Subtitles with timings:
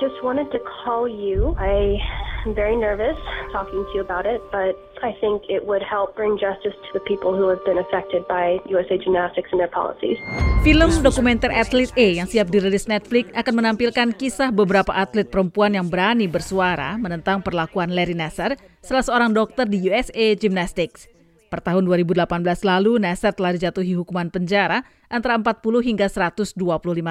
[0.00, 1.52] just wanted to call you.
[1.58, 1.98] I
[2.46, 3.16] am very nervous
[3.52, 7.02] talking to you about it, but I think it would help bring justice to the
[7.04, 10.16] people who have been affected by USA Gymnastics and their policies.
[10.62, 15.90] Film dokumenter Athlete A yang siap dirilis Netflix akan menampilkan kisah beberapa atlet perempuan yang
[15.90, 21.10] berani bersuara menentang perlakuan Larry Nassar, salah seorang dokter di USA Gymnastics.
[21.50, 22.26] Per tahun 2018
[22.62, 26.54] lalu, Nassar telah dijatuhi hukuman penjara antara 40 hingga 125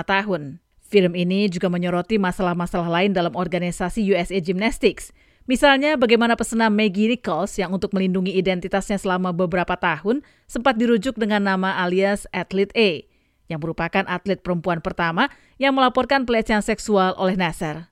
[0.04, 0.63] tahun.
[0.94, 5.10] Film ini juga menyoroti masalah-masalah lain dalam organisasi USA Gymnastics.
[5.50, 11.50] Misalnya bagaimana pesenam Maggie Nichols yang untuk melindungi identitasnya selama beberapa tahun sempat dirujuk dengan
[11.50, 13.02] nama alias Athlete A,
[13.50, 17.90] yang merupakan atlet perempuan pertama yang melaporkan pelecehan seksual oleh Nasser.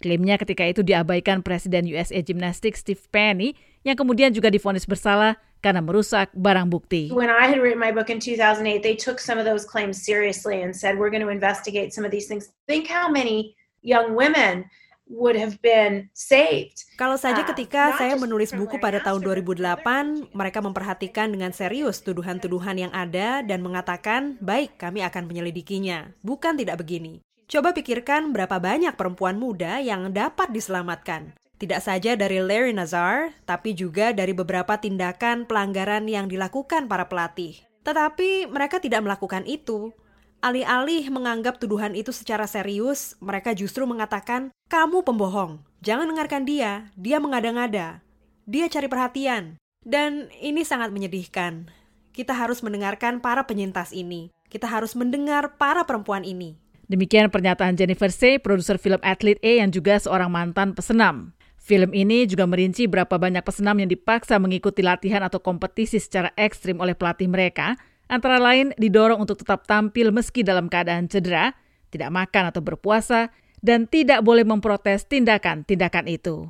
[0.00, 5.82] Klaimnya ketika itu diabaikan Presiden USA Gymnastics Steve Penny yang kemudian juga difonis bersalah karena
[5.82, 7.10] merusak barang bukti.
[7.10, 10.62] When I had written my book in 2008, they took some of those claims seriously
[10.62, 12.50] and said we're going to investigate some of these things.
[12.70, 14.70] Think how many young women
[15.08, 16.84] would have been saved.
[17.00, 22.76] Kalau saja uh, ketika saya menulis buku pada tahun 2008, mereka memperhatikan dengan serius tuduhan-tuduhan
[22.76, 27.24] yang ada dan mengatakan, "Baik, kami akan menyelidikinya." Bukan tidak begini.
[27.48, 31.32] Coba pikirkan berapa banyak perempuan muda yang dapat diselamatkan.
[31.58, 37.58] Tidak saja dari Larry Nazar, tapi juga dari beberapa tindakan pelanggaran yang dilakukan para pelatih.
[37.82, 39.90] Tetapi mereka tidak melakukan itu.
[40.38, 45.58] Alih-alih menganggap tuduhan itu secara serius, mereka justru mengatakan, "Kamu pembohong.
[45.82, 46.94] Jangan dengarkan dia.
[46.94, 48.06] Dia mengada-ngada.
[48.46, 51.74] Dia cari perhatian." Dan ini sangat menyedihkan.
[52.14, 54.30] Kita harus mendengarkan para penyintas ini.
[54.46, 56.54] Kita harus mendengar para perempuan ini.
[56.86, 61.34] Demikian pernyataan Jennifer Say, produser film Athlete A yang juga seorang mantan pesenam.
[61.68, 66.80] Film ini juga merinci berapa banyak pesenam yang dipaksa mengikuti latihan atau kompetisi secara ekstrim
[66.80, 67.76] oleh pelatih mereka,
[68.08, 71.52] antara lain didorong untuk tetap tampil meski dalam keadaan cedera,
[71.92, 73.28] tidak makan atau berpuasa,
[73.60, 76.48] dan tidak boleh memprotes tindakan-tindakan itu.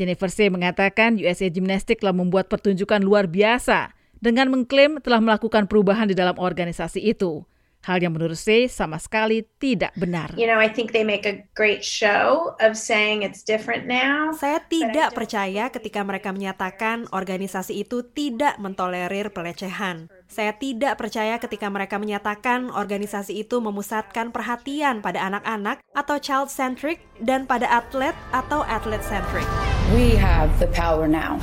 [0.00, 3.92] Jennifer Say mengatakan USA Gymnastics telah membuat pertunjukan luar biasa
[4.24, 7.44] dengan mengklaim telah melakukan perubahan di dalam organisasi itu.
[7.84, 10.32] Hal yang menurut saya sama sekali tidak benar.
[10.40, 14.32] You know, I think they make a great show of saying it's different now.
[14.32, 20.08] Saya tidak percaya ketika mereka menyatakan organisasi itu tidak mentolerir pelecehan.
[20.32, 27.04] Saya tidak percaya ketika mereka menyatakan organisasi itu memusatkan perhatian pada anak-anak atau child centric
[27.20, 29.44] dan pada atlet atau atlet centric.
[29.92, 31.36] We have the power now.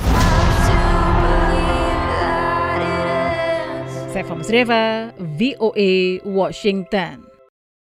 [4.22, 7.31] Saya Musreva, VOA Washington.